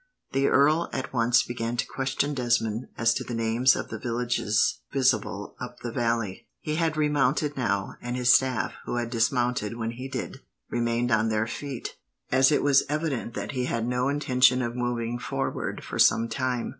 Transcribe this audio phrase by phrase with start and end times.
[0.31, 4.79] The earl at once began to question Desmond as to the names of the villages
[4.91, 6.47] visible up the valley.
[6.59, 10.37] He had remounted now, but his staff, who had dismounted when he did,
[10.71, 11.97] remained on their feet,
[12.31, 16.69] as it was evident that he had no intention of moving forward for some time.